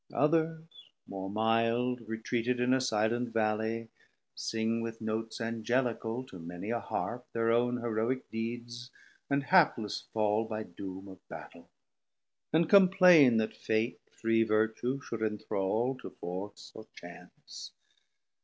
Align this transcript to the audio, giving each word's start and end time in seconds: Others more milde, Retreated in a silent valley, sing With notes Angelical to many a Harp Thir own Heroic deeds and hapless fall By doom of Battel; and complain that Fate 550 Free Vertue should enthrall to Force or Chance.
Others 0.15 0.63
more 1.05 1.29
milde, 1.29 2.01
Retreated 2.07 2.59
in 2.59 2.73
a 2.73 2.81
silent 2.81 3.29
valley, 3.33 3.89
sing 4.33 4.81
With 4.81 4.99
notes 4.99 5.39
Angelical 5.39 6.23
to 6.25 6.39
many 6.39 6.71
a 6.71 6.79
Harp 6.79 7.27
Thir 7.33 7.51
own 7.51 7.77
Heroic 7.77 8.27
deeds 8.31 8.89
and 9.29 9.43
hapless 9.43 10.05
fall 10.11 10.45
By 10.45 10.63
doom 10.63 11.07
of 11.07 11.19
Battel; 11.29 11.69
and 12.51 12.67
complain 12.67 13.37
that 13.37 13.55
Fate 13.55 14.01
550 14.05 14.17
Free 14.19 14.43
Vertue 14.43 15.01
should 15.01 15.21
enthrall 15.21 15.95
to 15.99 16.09
Force 16.09 16.71
or 16.73 16.87
Chance. 16.95 17.71